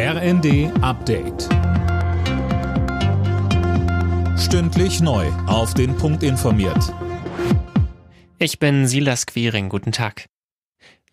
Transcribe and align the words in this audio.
RND 0.00 0.70
Update. 0.80 1.48
Stündlich 4.38 5.00
neu. 5.00 5.26
Auf 5.48 5.74
den 5.74 5.96
Punkt 5.96 6.22
informiert. 6.22 6.94
Ich 8.38 8.60
bin 8.60 8.86
Silas 8.86 9.26
Quiring. 9.26 9.68
Guten 9.68 9.90
Tag. 9.90 10.26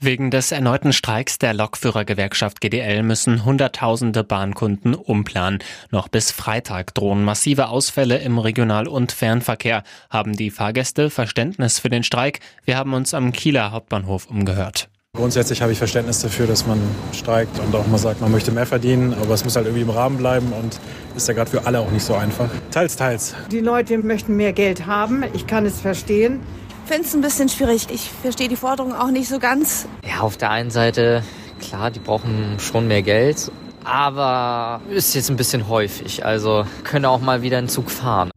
Wegen 0.00 0.30
des 0.30 0.52
erneuten 0.52 0.92
Streiks 0.92 1.38
der 1.38 1.54
Lokführergewerkschaft 1.54 2.60
GDL 2.60 3.02
müssen 3.02 3.46
Hunderttausende 3.46 4.22
Bahnkunden 4.22 4.94
umplanen. 4.94 5.60
Noch 5.90 6.08
bis 6.08 6.30
Freitag 6.30 6.92
drohen 6.92 7.24
massive 7.24 7.68
Ausfälle 7.68 8.18
im 8.18 8.38
Regional- 8.38 8.86
und 8.86 9.12
Fernverkehr. 9.12 9.82
Haben 10.10 10.36
die 10.36 10.50
Fahrgäste 10.50 11.08
Verständnis 11.08 11.78
für 11.78 11.88
den 11.88 12.02
Streik? 12.02 12.40
Wir 12.66 12.76
haben 12.76 12.92
uns 12.92 13.14
am 13.14 13.32
Kieler 13.32 13.72
Hauptbahnhof 13.72 14.28
umgehört. 14.28 14.90
Grundsätzlich 15.14 15.62
habe 15.62 15.70
ich 15.70 15.78
Verständnis 15.78 16.20
dafür, 16.20 16.48
dass 16.48 16.66
man 16.66 16.80
streikt 17.12 17.60
und 17.60 17.72
auch 17.76 17.86
mal 17.86 17.98
sagt, 17.98 18.20
man 18.20 18.32
möchte 18.32 18.50
mehr 18.50 18.66
verdienen, 18.66 19.14
aber 19.14 19.34
es 19.34 19.44
muss 19.44 19.54
halt 19.54 19.66
irgendwie 19.66 19.82
im 19.82 19.90
Rahmen 19.90 20.16
bleiben 20.16 20.52
und 20.52 20.80
ist 21.16 21.28
ja 21.28 21.34
gerade 21.34 21.48
für 21.48 21.64
alle 21.66 21.78
auch 21.78 21.90
nicht 21.92 22.04
so 22.04 22.14
einfach. 22.14 22.48
Teils, 22.72 22.96
teils. 22.96 23.32
Die 23.52 23.60
Leute 23.60 23.98
möchten 23.98 24.34
mehr 24.34 24.52
Geld 24.52 24.86
haben, 24.86 25.22
ich 25.32 25.46
kann 25.46 25.66
es 25.66 25.80
verstehen. 25.80 26.40
Ich 26.84 26.92
finde 26.92 27.06
es 27.06 27.14
ein 27.14 27.20
bisschen 27.20 27.48
schwierig. 27.48 27.86
Ich 27.90 28.10
verstehe 28.22 28.48
die 28.48 28.56
Forderung 28.56 28.92
auch 28.92 29.12
nicht 29.12 29.28
so 29.28 29.38
ganz. 29.38 29.86
Ja, 30.04 30.20
auf 30.20 30.36
der 30.36 30.50
einen 30.50 30.70
Seite, 30.70 31.22
klar, 31.60 31.92
die 31.92 32.00
brauchen 32.00 32.56
schon 32.58 32.88
mehr 32.88 33.02
Geld, 33.02 33.52
aber 33.84 34.80
ist 34.90 35.14
jetzt 35.14 35.30
ein 35.30 35.36
bisschen 35.36 35.68
häufig. 35.68 36.26
Also 36.26 36.66
können 36.82 37.04
auch 37.04 37.20
mal 37.20 37.40
wieder 37.40 37.58
einen 37.58 37.68
Zug 37.68 37.88
fahren. 37.88 38.30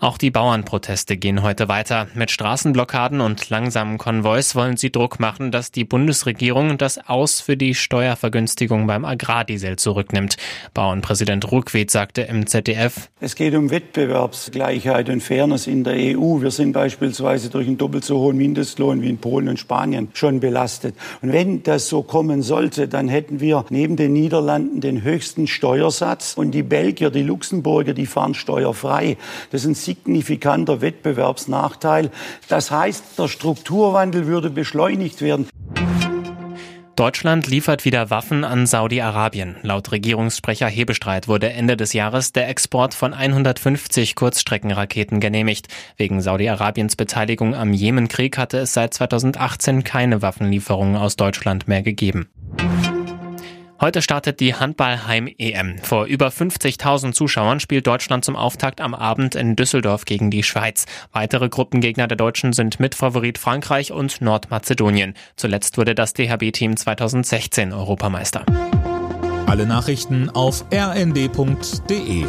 Auch 0.00 0.16
die 0.16 0.30
Bauernproteste 0.30 1.16
gehen 1.16 1.42
heute 1.42 1.66
weiter. 1.66 2.06
Mit 2.14 2.30
Straßenblockaden 2.30 3.20
und 3.20 3.50
langsamen 3.50 3.98
Konvois 3.98 4.54
wollen 4.54 4.76
sie 4.76 4.92
Druck 4.92 5.18
machen, 5.18 5.50
dass 5.50 5.72
die 5.72 5.84
Bundesregierung 5.84 6.78
das 6.78 7.08
Aus 7.08 7.40
für 7.40 7.56
die 7.56 7.74
Steuervergünstigung 7.74 8.86
beim 8.86 9.04
Agrardiesel 9.04 9.74
zurücknimmt. 9.74 10.36
Bauernpräsident 10.72 11.50
Ruckwied 11.50 11.90
sagte 11.90 12.22
im 12.22 12.46
ZDF, 12.46 13.10
Es 13.18 13.34
geht 13.34 13.56
um 13.56 13.70
Wettbewerbsgleichheit 13.70 15.08
und 15.08 15.20
Fairness 15.20 15.66
in 15.66 15.82
der 15.82 15.94
EU. 15.94 16.40
Wir 16.42 16.52
sind 16.52 16.74
beispielsweise 16.74 17.50
durch 17.50 17.66
einen 17.66 17.78
doppelt 17.78 18.04
so 18.04 18.18
hohen 18.20 18.36
Mindestlohn 18.36 19.02
wie 19.02 19.08
in 19.08 19.18
Polen 19.18 19.48
und 19.48 19.58
Spanien 19.58 20.10
schon 20.14 20.38
belastet. 20.38 20.94
Und 21.22 21.32
wenn 21.32 21.64
das 21.64 21.88
so 21.88 22.04
kommen 22.04 22.42
sollte, 22.42 22.86
dann 22.86 23.08
hätten 23.08 23.40
wir 23.40 23.64
neben 23.68 23.96
den 23.96 24.12
Niederlanden 24.12 24.80
den 24.80 25.02
höchsten 25.02 25.48
Steuersatz 25.48 26.34
und 26.36 26.52
die 26.52 26.62
Belgier, 26.62 27.10
die 27.10 27.24
Luxemburger, 27.24 27.94
die 27.94 28.06
fahren 28.06 28.34
steuerfrei. 28.34 29.16
Das 29.50 29.64
ist 29.64 29.87
signifikanter 29.88 30.82
Wettbewerbsnachteil. 30.82 32.10
Das 32.48 32.70
heißt, 32.70 33.18
der 33.18 33.28
Strukturwandel 33.28 34.26
würde 34.26 34.50
beschleunigt 34.50 35.22
werden. 35.22 35.48
Deutschland 36.94 37.46
liefert 37.46 37.84
wieder 37.84 38.10
Waffen 38.10 38.42
an 38.42 38.66
Saudi-Arabien. 38.66 39.56
Laut 39.62 39.92
Regierungssprecher 39.92 40.66
Hebestreit 40.66 41.28
wurde 41.28 41.50
Ende 41.50 41.76
des 41.76 41.92
Jahres 41.92 42.32
der 42.32 42.48
Export 42.48 42.92
von 42.92 43.14
150 43.14 44.16
Kurzstreckenraketen 44.16 45.20
genehmigt. 45.20 45.68
Wegen 45.96 46.20
Saudi-Arabiens 46.20 46.96
Beteiligung 46.96 47.54
am 47.54 47.72
Jemenkrieg 47.72 48.36
hatte 48.36 48.58
es 48.58 48.74
seit 48.74 48.94
2018 48.94 49.84
keine 49.84 50.22
Waffenlieferungen 50.22 50.96
aus 50.96 51.14
Deutschland 51.14 51.68
mehr 51.68 51.82
gegeben. 51.82 52.28
Heute 53.80 54.02
startet 54.02 54.40
die 54.40 54.56
Handball-Heim-EM. 54.56 55.78
Vor 55.82 56.06
über 56.06 56.28
50.000 56.28 57.12
Zuschauern 57.12 57.60
spielt 57.60 57.86
Deutschland 57.86 58.24
zum 58.24 58.34
Auftakt 58.34 58.80
am 58.80 58.92
Abend 58.92 59.36
in 59.36 59.54
Düsseldorf 59.54 60.04
gegen 60.04 60.32
die 60.32 60.42
Schweiz. 60.42 60.86
Weitere 61.12 61.48
Gruppengegner 61.48 62.08
der 62.08 62.16
Deutschen 62.16 62.52
sind 62.52 62.80
Mitfavorit 62.80 63.38
Frankreich 63.38 63.92
und 63.92 64.20
Nordmazedonien. 64.20 65.14
Zuletzt 65.36 65.78
wurde 65.78 65.94
das 65.94 66.12
DHB-Team 66.12 66.76
2016 66.76 67.72
Europameister. 67.72 68.44
Alle 69.46 69.64
Nachrichten 69.64 70.28
auf 70.28 70.64
rnd.de 70.72 72.26